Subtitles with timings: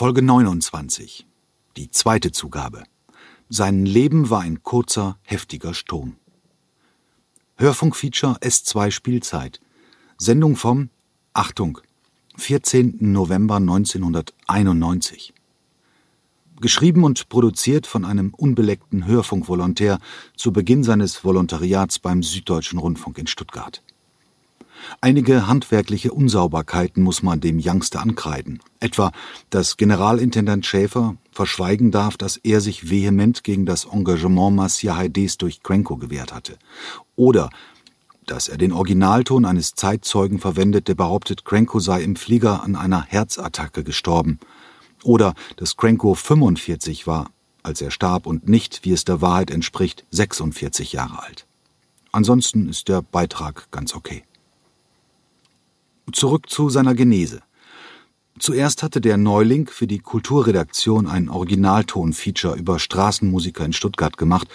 [0.00, 1.26] Folge 29.
[1.76, 2.84] Die zweite Zugabe.
[3.50, 6.16] Sein Leben war ein kurzer, heftiger Sturm.
[7.56, 9.60] Hörfunkfeature S2 Spielzeit.
[10.16, 10.88] Sendung vom,
[11.34, 11.80] Achtung,
[12.38, 13.12] 14.
[13.12, 15.34] November 1991.
[16.62, 19.98] Geschrieben und produziert von einem unbeleckten Hörfunkvolontär
[20.34, 23.82] zu Beginn seines Volontariats beim Süddeutschen Rundfunk in Stuttgart.
[25.00, 28.60] Einige handwerkliche Unsauberkeiten muss man dem Youngster ankreiden.
[28.80, 29.12] Etwa,
[29.50, 35.62] dass Generalintendant Schäfer verschweigen darf, dass er sich vehement gegen das Engagement Marcia Haides durch
[35.62, 36.58] Krenko gewehrt hatte.
[37.16, 37.50] Oder,
[38.26, 43.04] dass er den Originalton eines Zeitzeugen verwendet, der behauptet, Krenko sei im Flieger an einer
[43.04, 44.38] Herzattacke gestorben.
[45.02, 47.30] Oder, dass Krenko 45 war,
[47.62, 51.46] als er starb und nicht, wie es der Wahrheit entspricht, 46 Jahre alt.
[52.12, 54.24] Ansonsten ist der Beitrag ganz okay.
[56.12, 57.42] Zurück zu seiner Genese.
[58.38, 64.48] Zuerst hatte der Neuling für die Kulturredaktion ein Originalton-Feature über Straßenmusiker in Stuttgart gemacht,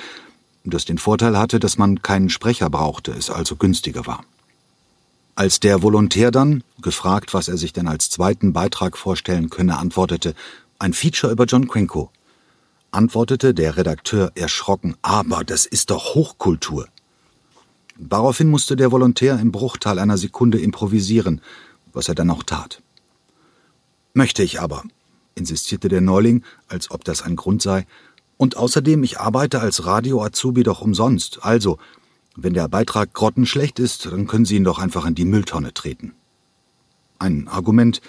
[0.63, 4.23] das den Vorteil hatte, dass man keinen Sprecher brauchte, es also günstiger war.
[5.35, 10.33] Als der Volontär dann, gefragt, was er sich denn als zweiten Beitrag vorstellen könne, antwortete,
[10.79, 12.09] ein Feature über John Quinco,
[12.91, 16.87] antwortete der Redakteur erschrocken, aber das ist doch Hochkultur.
[17.97, 21.41] Daraufhin musste der Volontär im Bruchteil einer Sekunde improvisieren,
[21.93, 22.81] was er dann auch tat.
[24.13, 24.83] Möchte ich aber,
[25.35, 27.85] insistierte der Neuling, als ob das ein Grund sei,
[28.37, 31.77] und außerdem, ich arbeite als Radio-Azubi doch umsonst, also,
[32.35, 36.13] wenn der Beitrag grottenschlecht ist, dann können Sie ihn doch einfach in die Mülltonne treten.
[37.17, 38.01] Ein Argument,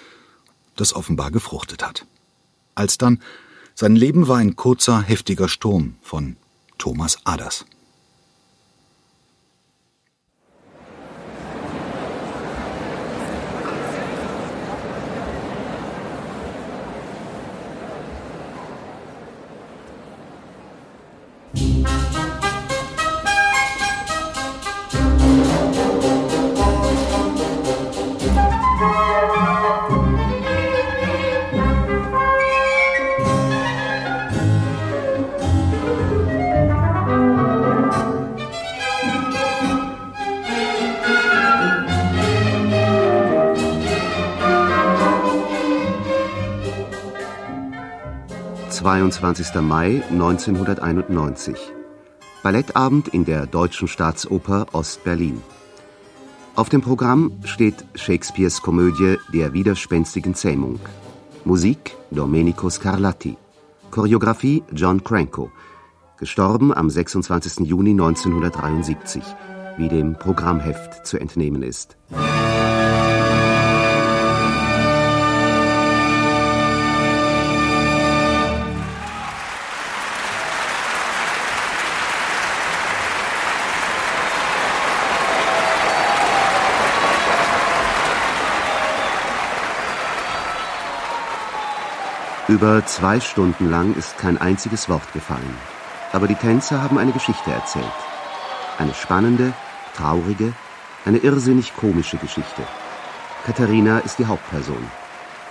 [0.75, 2.05] das offenbar gefruchtet hat.
[2.75, 3.21] Alsdann,
[3.73, 6.35] sein Leben war ein kurzer, heftiger Sturm von
[6.77, 7.65] Thomas Aders.
[48.77, 49.59] 22.
[49.61, 51.55] Mai 1991.
[52.43, 55.41] Ballettabend in der Deutschen Staatsoper Ost-Berlin.
[56.55, 60.79] Auf dem Programm steht Shakespeares Komödie Der widerspenstigen Zähmung.
[61.43, 63.35] Musik Domenico Scarlatti.
[63.89, 65.49] Choreografie John Cranko.
[66.19, 67.67] Gestorben am 26.
[67.67, 69.23] Juni 1973,
[69.77, 71.97] wie dem Programmheft zu entnehmen ist.
[92.49, 95.57] Über zwei Stunden lang ist kein einziges Wort gefallen.
[96.13, 97.85] Aber die Tänzer haben eine Geschichte erzählt.
[98.77, 99.51] Eine spannende,
[99.97, 100.53] traurige,
[101.03, 102.61] eine irrsinnig komische Geschichte.
[103.45, 104.81] Katharina ist die Hauptperson.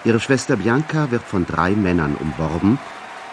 [0.05, 2.79] Ihre Schwester Bianca wird von drei Männern umworben,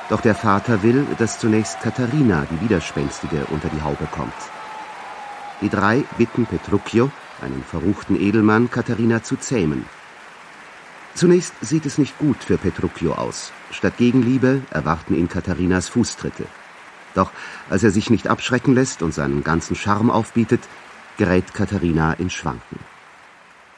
[0.10, 4.34] doch der Vater will, dass zunächst Katharina, die Widerspenstige, unter die Haube kommt.
[5.62, 9.86] Die drei bitten Petruccio, einen verruchten Edelmann, Katharina zu zähmen.
[11.16, 13.52] Zunächst sieht es nicht gut für Petruccio aus.
[13.72, 16.46] Statt Gegenliebe erwarten ihn Katharinas Fußtritte.
[17.14, 17.32] Doch
[17.70, 20.62] als er sich nicht abschrecken lässt und seinen ganzen Charme aufbietet,
[21.18, 22.80] gerät Katharina in Schwanken.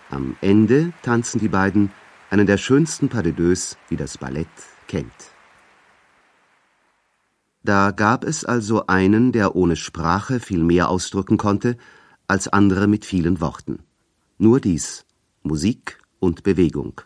[0.09, 1.91] Am Ende tanzen die beiden
[2.29, 4.47] einen der schönsten Pas de deux, die das Ballett
[4.87, 5.11] kennt.
[7.63, 11.77] Da gab es also einen, der ohne Sprache viel mehr ausdrücken konnte,
[12.27, 13.79] als andere mit vielen Worten.
[14.37, 15.05] Nur dies
[15.43, 17.01] Musik und Bewegung.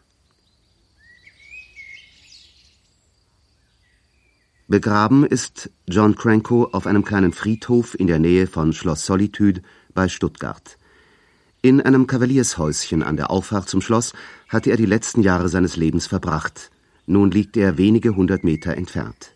[4.69, 9.63] Begraben ist John Cranko auf einem kleinen Friedhof in der Nähe von Schloss Solitude
[9.95, 10.77] bei Stuttgart.
[11.63, 14.13] In einem Kavaliershäuschen an der Auffahrt zum Schloss
[14.47, 16.69] hatte er die letzten Jahre seines Lebens verbracht.
[17.07, 19.31] Nun liegt er wenige hundert Meter entfernt.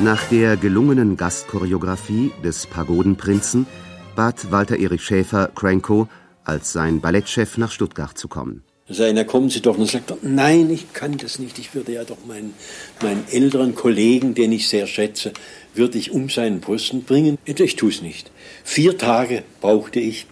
[0.00, 3.66] Nach der gelungenen Gastchoreografie des Pagodenprinzen
[4.14, 6.06] bat Walter Erich Schäfer Cranko,
[6.44, 8.62] als sein Ballettchef nach Stuttgart zu kommen.
[8.88, 9.76] Sei, kommen Sie doch.
[9.76, 11.58] Und sagt er, nein, ich kann das nicht.
[11.58, 12.54] Ich würde ja doch meinen,
[13.02, 15.32] meinen älteren Kollegen, den ich sehr schätze,
[15.74, 17.36] würde ich um seinen Posten bringen.
[17.44, 18.30] Ich tue es nicht.
[18.62, 20.26] Vier Tage brauchte ich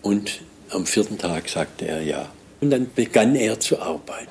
[0.00, 0.40] und
[0.70, 2.30] am vierten Tag sagte er ja.
[2.62, 4.28] Und dann begann er zu arbeiten.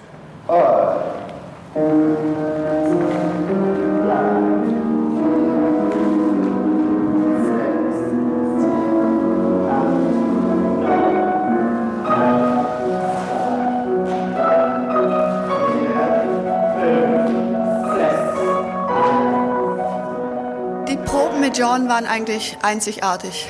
[21.57, 23.47] John waren eigentlich einzigartig.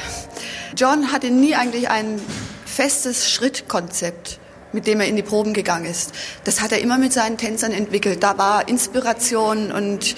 [0.78, 2.22] John hatte nie eigentlich ein
[2.66, 4.40] festes Schrittkonzept,
[4.72, 6.14] mit dem er in die Proben gegangen ist.
[6.46, 8.24] Das hat er immer mit seinen Tänzern entwickelt.
[8.24, 10.16] Da war Inspiration und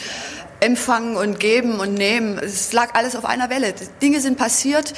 [0.60, 2.38] Empfangen und Geben und Nehmen.
[2.38, 3.74] Es lag alles auf einer Welle.
[4.02, 4.94] Dinge sind passiert,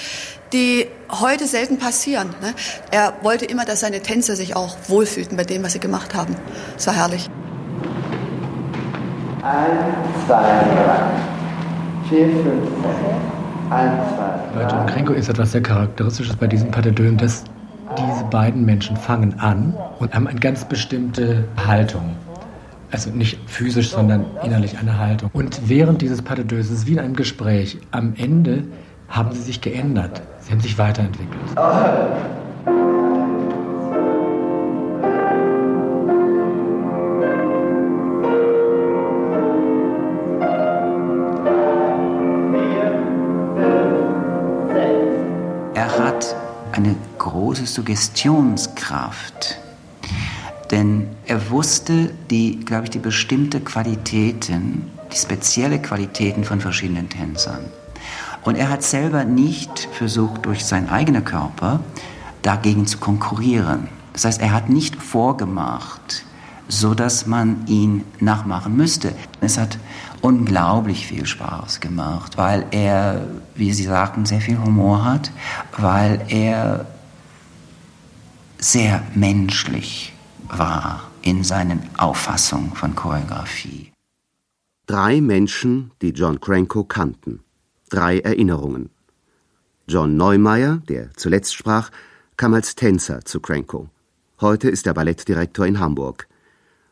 [0.53, 2.29] die heute selten passieren.
[2.41, 2.53] Ne?
[2.91, 6.35] Er wollte immer, dass seine Tänzer sich auch wohlfühlten bei dem, was sie gemacht haben.
[6.77, 7.29] Es war herrlich.
[9.43, 11.31] Eins, zwei, drei.
[12.09, 12.45] 4, 5,
[13.69, 13.93] 1,
[14.53, 14.59] 2.
[14.59, 17.43] Bei John Krenko ist etwas sehr Charakteristisches bei diesem Pas dass
[17.97, 22.15] diese beiden Menschen fangen an und haben eine ganz bestimmte Haltung.
[22.91, 25.29] Also nicht physisch, sondern innerlich eine Haltung.
[25.33, 27.77] Und während dieses Pas de ist es wie in einem Gespräch.
[27.91, 28.65] Am Ende
[29.07, 30.21] haben sie sich geändert.
[30.41, 31.55] Sie haben sich weiterentwickelt.
[47.51, 49.60] große Suggestionskraft.
[50.71, 57.65] Denn er wusste die, glaube ich, die bestimmte Qualitäten, die spezielle Qualitäten von verschiedenen Tänzern.
[58.43, 61.81] Und er hat selber nicht versucht, durch seinen eigenen Körper
[62.41, 63.89] dagegen zu konkurrieren.
[64.13, 66.25] Das heißt, er hat nicht vorgemacht,
[66.67, 69.13] so dass man ihn nachmachen müsste.
[69.41, 69.77] Es hat
[70.22, 75.31] unglaublich viel Spaß gemacht, weil er, wie Sie sagten, sehr viel Humor hat,
[75.77, 76.86] weil er
[78.57, 80.13] sehr menschlich
[80.58, 83.91] war in seinen Auffassungen von Choreografie.
[84.86, 87.43] Drei Menschen, die John Cranko kannten.
[87.89, 88.89] Drei Erinnerungen.
[89.88, 91.91] John Neumeier, der zuletzt sprach,
[92.38, 93.89] kam als Tänzer zu Cranko.
[94.39, 96.27] Heute ist er Ballettdirektor in Hamburg.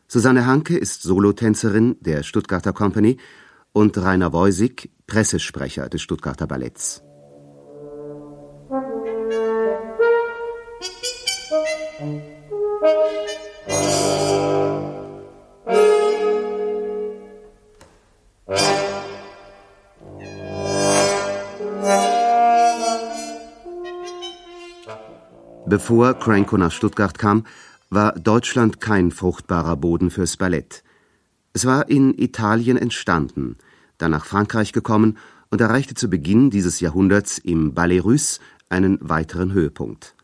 [0.06, 3.16] Susanne Hanke ist Solotänzerin der Stuttgarter Company
[3.72, 7.02] und Rainer Woisig Pressesprecher des Stuttgarter Balletts.
[25.70, 27.44] Bevor Cranko nach Stuttgart kam,
[27.90, 30.82] war Deutschland kein fruchtbarer Boden fürs Ballett.
[31.52, 33.54] Es war in Italien entstanden,
[33.96, 35.16] dann nach Frankreich gekommen
[35.48, 40.16] und erreichte zu Beginn dieses Jahrhunderts im Ballet Russe einen weiteren Höhepunkt.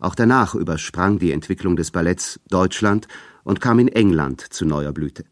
[0.00, 3.06] Auch danach übersprang die Entwicklung des Balletts Deutschland
[3.44, 5.24] und kam in England zu neuer Blüte.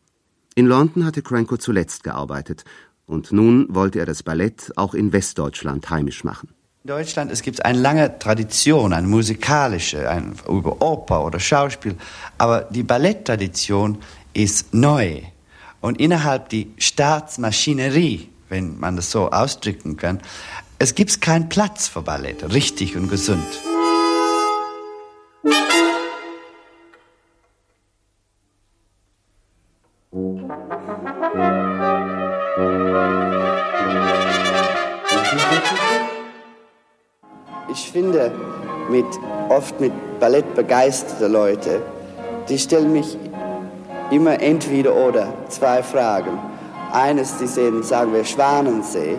[0.55, 2.63] In London hatte Cranko zuletzt gearbeitet
[3.07, 6.51] und nun wollte er das Ballett auch in Westdeutschland heimisch machen.
[6.89, 11.95] In Deutschland es gibt eine lange Tradition, eine musikalische, ein, über Oper oder Schauspiel,
[12.39, 13.99] aber die Balletttradition
[14.33, 15.21] ist neu.
[15.83, 20.23] Und innerhalb der Staatsmaschinerie, wenn man das so ausdrücken kann,
[20.79, 23.45] es gibt keinen Platz für Ballett, richtig und gesund.
[37.71, 38.33] Ich finde,
[38.89, 39.05] mit,
[39.51, 41.83] oft mit Ballett begeisterte Leute,
[42.49, 43.19] die stellen mich
[44.11, 46.39] immer entweder oder zwei Fragen.
[46.93, 49.19] Eines, die sehen, sagen wir Schwanensee.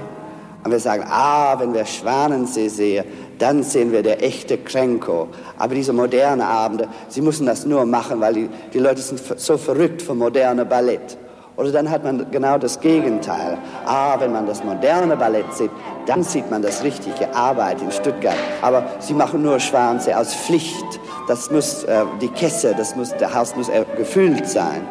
[0.64, 3.06] Und wir sagen, ah, wenn wir Schwanensee sehen,
[3.38, 5.28] dann sehen wir der echte Krenko.
[5.58, 9.58] Aber diese modernen Abende, sie müssen das nur machen, weil die, die Leute sind so
[9.58, 11.18] verrückt für moderne Ballett.
[11.60, 13.58] Oder dann hat man genau das Gegenteil.
[13.86, 15.72] Ah, wenn man das moderne Ballett sieht,
[16.10, 18.36] dann sieht man das richtige Arbeit in Stuttgart.
[18.64, 21.00] Aber sie machen nur Schwanze aus Pflicht.
[21.28, 24.82] Das muss, äh, die Kesse, das muss, der Haus muss gefüllt sein.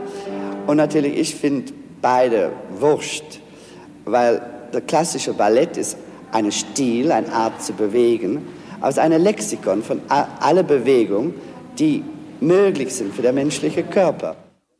[0.68, 3.40] Und natürlich, ich finde beide wurscht,
[4.04, 4.40] weil
[4.72, 5.96] der klassische Ballett ist
[6.30, 8.46] ein Stil, eine Art zu bewegen,
[8.80, 11.34] aber es ist Lexikon von aller Bewegungen,
[11.80, 12.04] die
[12.40, 14.36] möglich sind für den menschlichen Körper.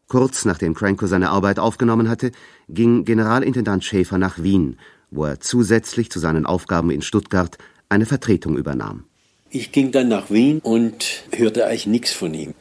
[0.07, 2.30] Kurz nachdem Cranko seine Arbeit aufgenommen hatte,
[2.68, 4.78] ging Generalintendant Schäfer nach Wien,
[5.11, 9.05] wo er zusätzlich zu seinen Aufgaben in Stuttgart eine Vertretung übernahm.
[9.50, 12.55] Ich ging dann nach Wien und hörte eigentlich nichts von ihm.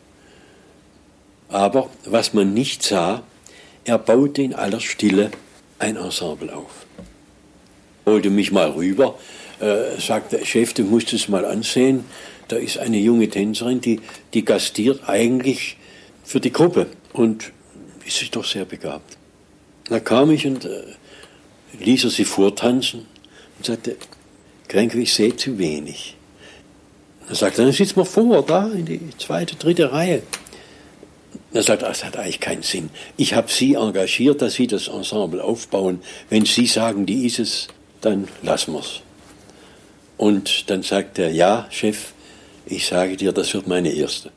[1.49, 3.23] Aber was man nicht sah,
[3.83, 5.31] er baute in aller Stille
[5.79, 6.85] ein Ensemble auf.
[8.05, 9.17] Holte mich mal rüber,
[9.59, 12.05] äh, sagte, Chef, du musst es mal ansehen.
[12.47, 13.99] Da ist eine junge Tänzerin, die,
[14.33, 15.77] die gastiert eigentlich
[16.23, 17.51] für die Gruppe und
[18.05, 19.17] ist sich doch sehr begabt.
[19.89, 20.83] Da kam ich und äh,
[21.79, 23.05] ließ er sie vortanzen
[23.57, 23.97] und sagte,
[24.67, 26.15] Kränke, ich sehe zu wenig.
[27.29, 30.23] Er sagte, dann sitzt mal vor, da in die zweite, dritte Reihe.
[31.51, 32.89] Er sagt, das hat eigentlich keinen Sinn.
[33.17, 36.01] Ich habe Sie engagiert, dass Sie das Ensemble aufbauen.
[36.29, 37.67] Wenn Sie sagen, die ist es,
[38.01, 39.01] dann lassen wir's.
[40.17, 42.13] Und dann sagt er, ja, Chef,
[42.65, 44.31] ich sage dir, das wird meine erste.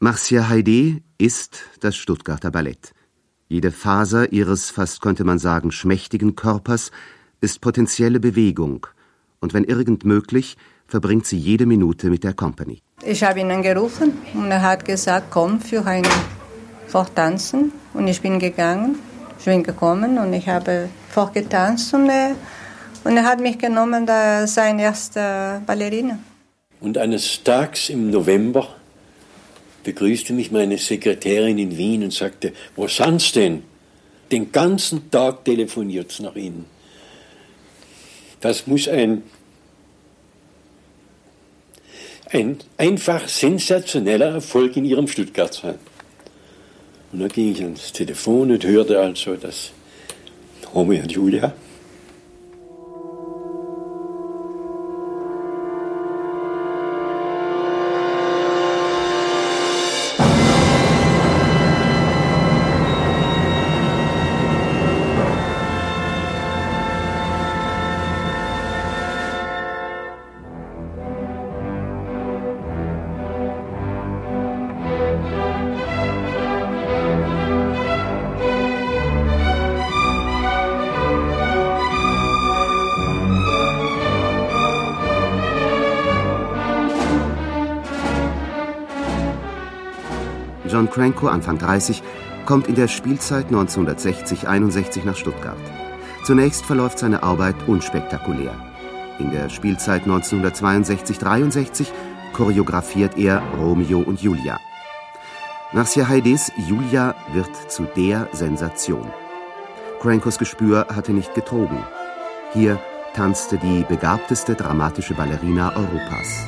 [0.00, 2.93] Marcia Heide ist das Stuttgarter Ballett.
[3.48, 6.90] Jede Faser ihres, fast könnte man sagen, schmächtigen Körpers
[7.40, 8.86] ist potenzielle Bewegung,
[9.44, 12.80] und wenn irgend möglich, verbringt sie jede Minute mit der Company.
[13.04, 16.06] Ich habe ihn angerufen und er hat gesagt, komm für ein
[16.86, 17.70] Vortanzen.
[17.92, 18.96] Und ich bin gegangen,
[19.38, 22.36] ich bin gekommen und ich habe vorgetanzt und er,
[23.04, 26.18] und er hat mich genommen, da sein erster Ballerina.
[26.80, 28.66] Und eines Tages im November
[29.84, 33.62] begrüßte mich meine Sekretärin in Wien und sagte, wo sind's denn?
[34.32, 36.64] Den ganzen Tag telefoniert's nach Ihnen.
[38.40, 39.22] Das muss ein,
[42.30, 45.78] ein einfach sensationeller Erfolg in Ihrem Stuttgart sein.
[47.12, 49.70] Und dann ging ich ans Telefon und hörte also, dass
[50.74, 51.54] Romeo und Julia
[90.94, 92.04] Cranko, Anfang 30,
[92.46, 95.58] kommt in der Spielzeit 1960-61 nach Stuttgart.
[96.22, 98.54] Zunächst verläuft seine Arbeit unspektakulär.
[99.18, 101.88] In der Spielzeit 1962-63
[102.32, 104.60] choreografiert er Romeo und Julia.
[105.72, 109.10] Marcia Heides Julia wird zu der Sensation.
[110.00, 111.82] Crankos Gespür hatte nicht getrogen.
[112.52, 112.78] Hier
[113.14, 116.46] tanzte die begabteste dramatische Ballerina Europas.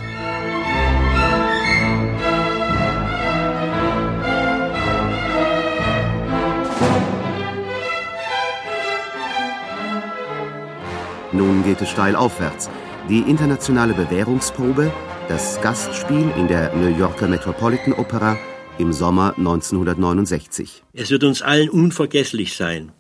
[11.37, 12.71] Nun geht es steil aufwärts.
[13.11, 14.91] Die internationale Bewährungsprobe,
[15.29, 18.39] das Gastspiel in der New Yorker Metropolitan Opera
[18.79, 20.83] im Sommer 1969.
[20.95, 22.91] Es wird uns allen unvergesslich sein,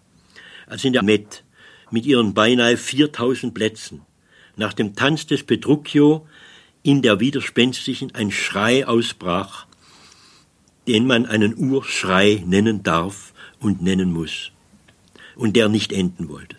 [0.66, 1.44] als in der Met
[1.90, 4.02] mit ihren beinahe 4000 Plätzen
[4.56, 6.26] nach dem Tanz des Petruccio
[6.82, 9.66] in der Widerspenstigen ein Schrei ausbrach,
[10.86, 14.52] den man einen Urschrei nennen darf und nennen muss,
[15.36, 16.56] und der nicht enden wollte.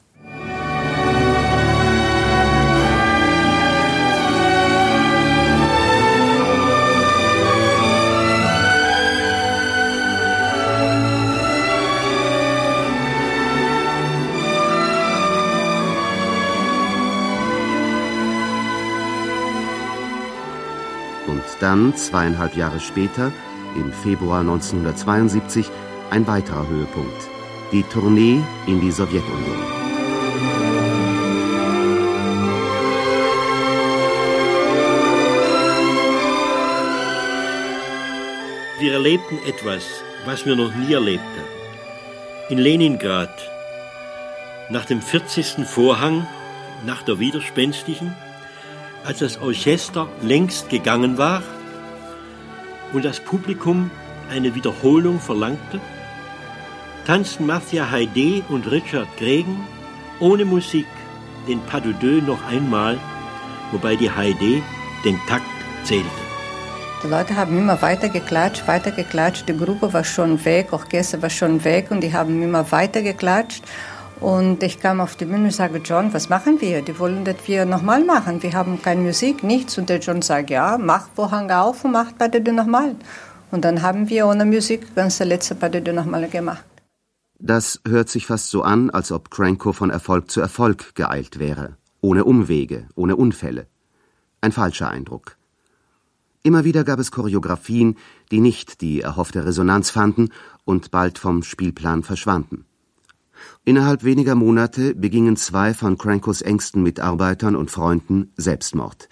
[21.60, 23.31] Dann, zweieinhalb Jahre später,
[23.75, 25.69] im Februar 1972,
[26.12, 27.29] ein weiterer Höhepunkt.
[27.72, 29.57] Die Tournee in die Sowjetunion.
[38.79, 41.24] Wir erlebten etwas, was wir noch nie erlebten.
[42.50, 43.50] In Leningrad,
[44.69, 45.65] nach dem 40.
[45.65, 46.27] Vorhang,
[46.86, 48.15] nach der Widerspenstigen,
[49.07, 51.41] als das Orchester längst gegangen war
[52.91, 53.89] und das Publikum
[54.29, 55.79] eine Wiederholung verlangte,
[57.05, 59.65] tanzten Marcia Heide und Richard Gregen
[60.19, 60.87] ohne Musik
[61.47, 62.97] den Pas de Deux noch einmal,
[63.71, 64.61] wobei die Heide
[65.05, 65.45] den Takt
[65.85, 66.05] zählte.
[67.01, 69.47] Die Leute haben immer weiter geklatscht, weiter geklatscht.
[69.47, 73.63] Die Gruppe war schon weg, Orchester war schon weg und die haben immer weiter geklatscht.
[74.19, 76.81] Und ich kam auf die Bühne und sage, John, was machen wir?
[76.81, 78.41] Die wollen das wir nochmal machen.
[78.41, 79.77] Wir haben keine Musik, nichts.
[79.77, 82.95] Und der John sagt, ja, mach Vorhang auf und mach der nochmal.
[83.51, 86.65] Und dann haben wir ohne Musik ganz der letzte der nochmal gemacht.
[87.39, 91.77] Das hört sich fast so an, als ob Cranko von Erfolg zu Erfolg geeilt wäre.
[92.01, 93.67] Ohne Umwege, ohne Unfälle.
[94.41, 95.38] Ein falscher Eindruck.
[96.41, 97.97] Immer wieder gab es Choreografien,
[98.31, 100.29] die nicht die erhoffte Resonanz fanden
[100.65, 102.65] und bald vom Spielplan verschwanden.
[103.66, 109.10] Innerhalb weniger Monate begingen zwei von Crankos engsten Mitarbeitern und Freunden Selbstmord.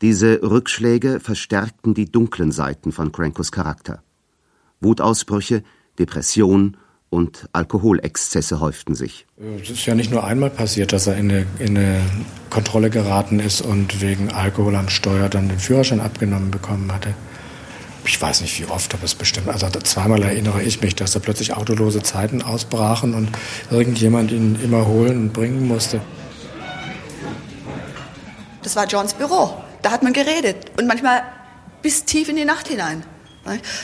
[0.00, 4.02] Diese Rückschläge verstärkten die dunklen Seiten von Crankos Charakter.
[4.80, 5.62] Wutausbrüche,
[5.98, 6.76] Depression
[7.10, 9.26] und Alkoholexzesse häuften sich.
[9.62, 12.00] Es ist ja nicht nur einmal passiert, dass er in eine, in eine
[12.50, 17.14] Kontrolle geraten ist und wegen Alkohol am Steuer dann den Führerschein abgenommen bekommen hatte
[18.04, 21.18] ich weiß nicht wie oft, aber es bestimmt, also zweimal erinnere ich mich, dass da
[21.18, 23.28] plötzlich autolose Zeiten ausbrachen und
[23.70, 26.00] irgendjemand ihn immer holen und bringen musste.
[28.62, 29.54] Das war Johns Büro.
[29.82, 31.22] Da hat man geredet und manchmal
[31.82, 33.04] bis tief in die Nacht hinein.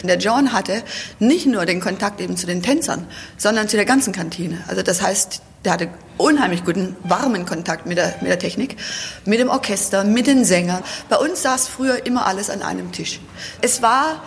[0.02, 0.82] Der John hatte
[1.18, 3.06] nicht nur den Kontakt eben zu den Tänzern,
[3.38, 4.62] sondern zu der ganzen Kantine.
[4.66, 8.76] Also das heißt, der hatte unheimlich guten, warmen Kontakt mit der, mit der Technik,
[9.24, 10.82] mit dem Orchester, mit den Sängern.
[11.08, 13.20] Bei uns saß früher immer alles an einem Tisch.
[13.60, 14.22] Es war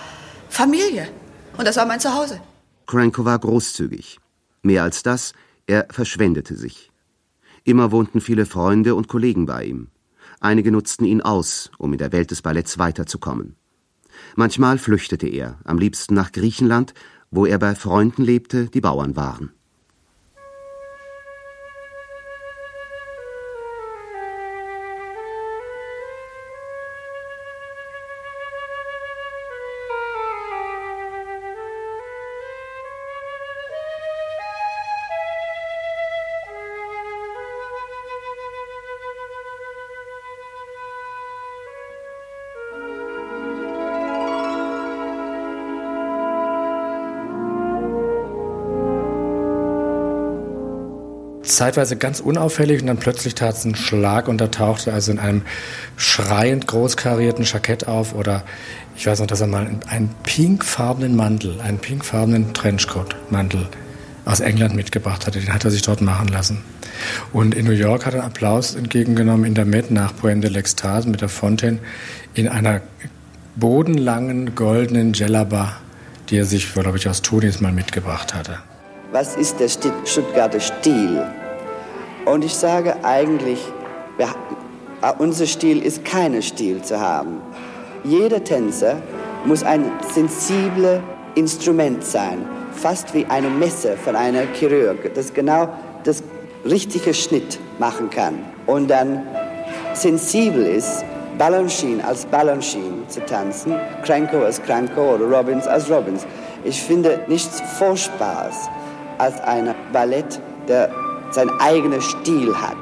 [0.49, 1.07] Familie
[1.57, 2.41] und das war mein Zuhause.
[2.87, 4.19] Cranko war großzügig.
[4.63, 5.33] Mehr als das,
[5.65, 6.91] er verschwendete sich.
[7.63, 9.89] Immer wohnten viele Freunde und Kollegen bei ihm.
[10.39, 13.55] Einige nutzten ihn aus, um in der Welt des Balletts weiterzukommen.
[14.35, 16.93] Manchmal flüchtete er, am liebsten nach Griechenland,
[17.29, 19.51] wo er bei Freunden lebte, die Bauern waren.
[51.57, 55.19] Zeitweise ganz unauffällig und dann plötzlich tat es einen Schlag und da tauchte also in
[55.19, 55.41] einem
[55.95, 58.43] schreiend großkarierten Jackett auf oder
[58.95, 63.67] ich weiß noch, dass er mal einen pinkfarbenen Mantel, einen pinkfarbenen Trenchcoat-Mantel
[64.25, 65.39] aus England mitgebracht hatte.
[65.39, 66.63] Den hat er sich dort machen lassen.
[67.33, 71.07] Und in New York hat er Applaus entgegengenommen in der Met nach Poème de l'Extase
[71.07, 71.79] mit der Fontaine
[72.33, 72.81] in einer
[73.55, 75.77] bodenlangen goldenen Jellaba,
[76.29, 78.59] die er sich, glaube ich, aus Tunis mal mitgebracht hatte.
[79.11, 81.23] Was ist der Stuttgarter Stil?
[82.31, 83.59] Und ich sage eigentlich,
[84.17, 84.27] wir,
[85.17, 87.41] unser Stil ist kein Stil zu haben.
[88.03, 88.97] Jeder Tänzer
[89.45, 90.99] muss ein sensibles
[91.35, 95.69] Instrument sein, fast wie eine Messe von einer Chirurg, das genau
[96.03, 96.21] das
[96.65, 99.25] richtige Schnitt machen kann und dann
[99.93, 101.05] sensibel ist,
[101.37, 106.25] Balanchine als Balanchine zu tanzen, Cranko als Cranko oder Robbins als Robbins.
[106.65, 108.67] Ich finde nichts Furchtbares
[109.17, 110.89] als ein Ballett, der
[111.37, 112.81] sein eigener Stil hat.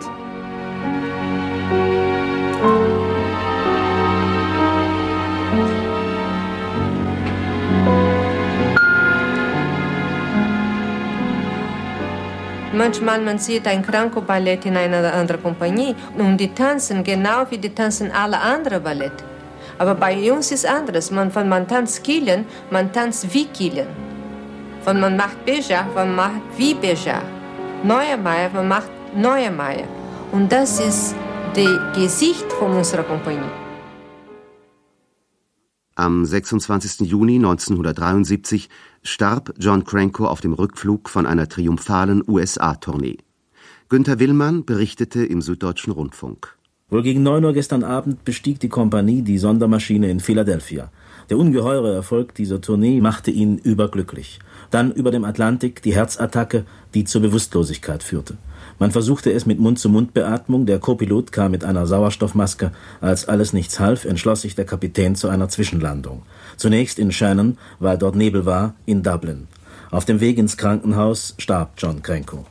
[12.72, 17.76] Manchmal man sieht ein Kranko-Ballett in einer anderen Kompanie und die tanzen genau wie die
[17.76, 19.20] tanzen alle anderen Ballett.
[19.78, 21.12] Aber bei uns ist anderes.
[21.12, 23.88] Man, wenn man tanzt killen, man tanzt wie killen.
[24.86, 27.22] Wenn man macht Beja, man macht wie Beja.
[27.86, 29.88] Neue Meier, man macht neue Meier.
[30.32, 31.14] Und das ist
[31.54, 33.52] das Gesicht von unserer Kompanie.
[35.94, 37.02] Am 26.
[37.02, 38.70] Juni 1973
[39.04, 43.18] starb John Cranko auf dem Rückflug von einer triumphalen USA-Tournee.
[43.88, 46.58] Günter Willmann berichtete im Süddeutschen Rundfunk.
[46.90, 50.90] Wohl gegen 9 Uhr gestern Abend bestieg die Kompanie die Sondermaschine in Philadelphia.
[51.30, 54.40] Der ungeheure Erfolg dieser Tournee machte ihn überglücklich.
[54.70, 58.38] Dann über dem Atlantik die Herzattacke, die zur Bewusstlosigkeit führte.
[58.78, 62.72] Man versuchte es mit Mund-zu-Mund-Beatmung, der Co-Pilot kam mit einer Sauerstoffmaske.
[63.02, 66.24] Als alles nichts half, entschloss sich der Kapitän zu einer Zwischenlandung.
[66.58, 69.48] Zunächst in Shannon, weil dort Nebel war, in Dublin.
[69.92, 72.46] Auf dem Weg ins Krankenhaus starb John Krenko.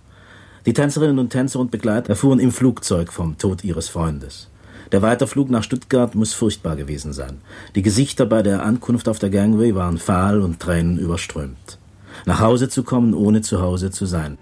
[0.67, 4.49] Die Tänzerinnen und Tänzer und Begleiter erfuhren im Flugzeug vom Tod ihres Freundes.
[4.95, 7.39] Der Weiterflug nach Stuttgart muss furchtbar gewesen sein.
[7.75, 11.79] Die Gesichter bei der Ankunft auf der Gangway waren fahl und Tränen überströmt.
[12.27, 14.39] Nach Hause zu kommen, ohne zu Hause zu sein.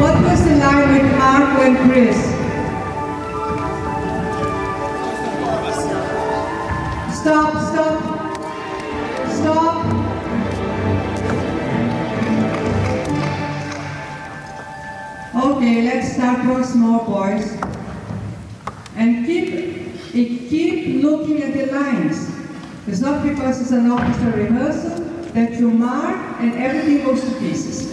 [0.00, 2.23] What was the line with Marco and Chris?
[23.44, 25.04] Because it's an orchestra rehearsal
[25.34, 27.92] that you mark and everything goes to pieces.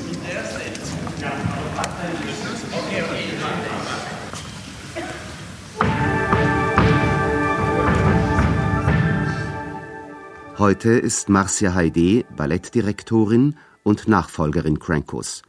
[10.57, 15.41] Heute ist Marcia Heide Ballettdirektorin und Nachfolgerin Crankos.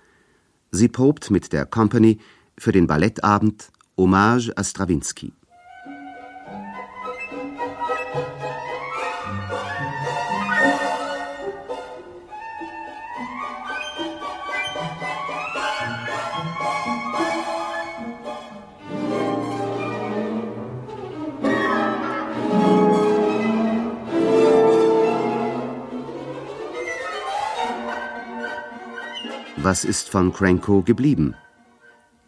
[0.72, 2.18] Sie probt mit der Company
[2.58, 5.32] für den Ballettabend Hommage à Stravinsky.
[29.72, 31.34] Was ist von Cranko geblieben?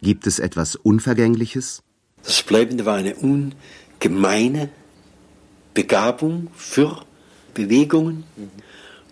[0.01, 1.83] Gibt es etwas Unvergängliches?
[2.23, 4.69] Das Bleibende war eine ungemeine
[5.75, 7.05] Begabung für
[7.53, 8.23] Bewegungen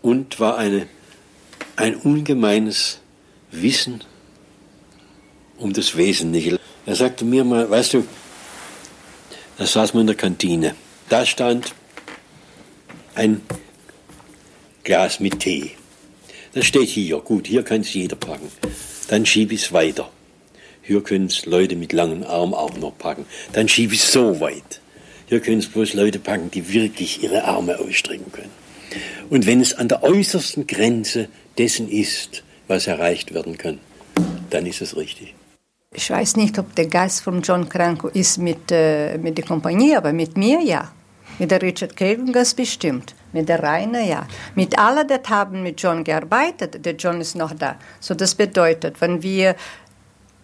[0.02, 0.88] und war eine,
[1.76, 3.02] ein ungemeines
[3.52, 4.04] Wissen
[5.60, 6.60] um das Wesentliche.
[6.88, 8.08] Er sagte mir mal, weißt du,
[9.60, 10.74] da saß man in der Kantine.
[11.08, 11.76] Da stand
[13.14, 13.44] ein
[14.84, 15.76] Glas mit Tee.
[16.54, 17.18] Das steht hier.
[17.20, 18.52] Gut, hier kann es jeder packen.
[19.08, 20.10] Dann schiebe ich es weiter.
[20.82, 23.26] Hier können es Leute mit langen Armen auch noch packen.
[23.54, 24.82] Dann schiebe ich es so weit.
[25.28, 28.52] Hier können es bloß Leute packen, die wirklich ihre Arme ausstrecken können.
[29.30, 33.80] Und wenn es an der äußersten Grenze dessen ist, was erreicht werden kann,
[34.50, 35.34] dann ist es richtig.
[35.96, 39.96] Ich weiß nicht, ob der Geist von John Cranko ist mit, äh, mit der Kompanie,
[39.96, 40.92] aber mit mir ja.
[41.40, 43.16] Mit der Richard Craven ganz bestimmt.
[43.32, 44.28] Mit der Rainer ja.
[44.56, 47.76] Mit allen, die haben mit John gearbeitet, der John ist noch da.
[48.00, 49.56] So das bedeutet, wenn wir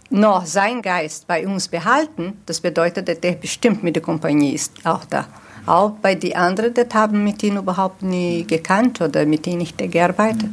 [0.09, 4.73] noch seinen Geist bei uns behalten, das bedeutet, dass der bestimmt mit der Kompanie ist
[4.85, 5.27] auch da.
[5.65, 9.77] Auch bei den anderen, die haben mit ihm überhaupt nie gekannt oder mit ihm nicht
[9.77, 10.49] gearbeitet.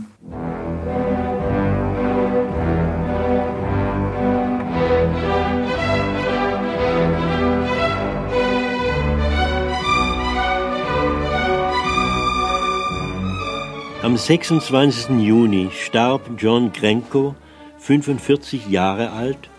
[14.07, 15.19] Am 26.
[15.19, 17.35] Juni starb John Grenko,
[17.79, 19.51] 45 Jahre alt,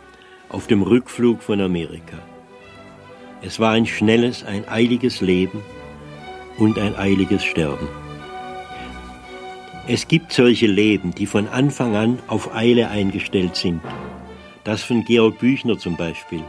[0.48, 2.18] auf dem Rückflug von Amerika.
[3.42, 5.62] Es war ein schnelles, ein eiliges Leben
[6.58, 7.90] und ein eiliges Sterben.
[9.86, 13.82] Es gibt solche Leben, die von Anfang an auf Eile eingestellt sind.
[14.64, 16.44] Das von Georg Büchner zum Beispiel.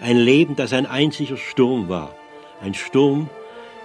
[0.00, 2.14] Ein Leben, das ein einziger Sturm war.
[2.62, 3.28] Ein Sturm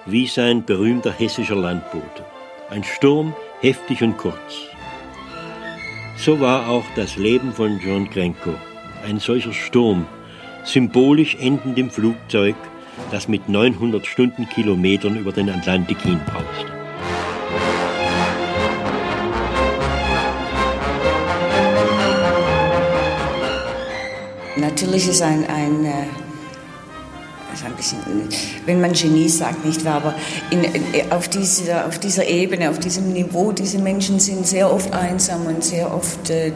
[0.06, 2.24] wie sein berühmter hessischer Landbote.
[2.70, 4.68] Ein Sturm, heftig und kurz.
[6.18, 8.56] So war auch das Leben von John Grenko,
[9.06, 10.06] ein solcher Sturm,
[10.64, 12.56] symbolisch endend im Flugzeug,
[13.12, 16.80] das mit 900 Stundenkilometern über den Atlantik hinbrauste.
[24.58, 25.86] Natürlich ist ein, ein
[27.50, 28.00] äh, ist ein bisschen,
[28.66, 30.16] wenn man Genie sagt, nicht wahr, aber
[30.52, 30.66] in,
[31.12, 35.64] auf, dieser, auf dieser Ebene, auf diesem Niveau, diese Menschen sind sehr oft einsam und
[35.64, 36.52] sehr oft äh,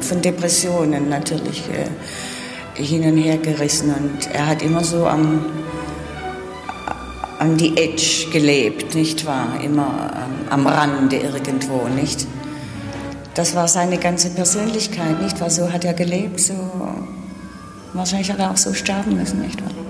[0.00, 5.44] von Depressionen natürlich äh, hin und her gerissen und er hat immer so am,
[7.38, 9.60] an die Edge gelebt, nicht wahr?
[9.62, 12.26] Immer ähm, am Rande irgendwo, nicht?
[13.34, 15.50] Das war seine ganze Persönlichkeit, nicht wahr?
[15.50, 16.54] So hat er gelebt, so
[17.92, 19.85] wahrscheinlich hat er auch so sterben müssen, nicht wahr?